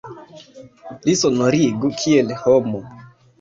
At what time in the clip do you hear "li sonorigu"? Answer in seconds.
1.09-1.93